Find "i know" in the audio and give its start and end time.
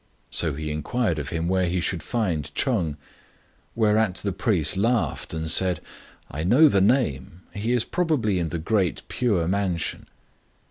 6.31-6.67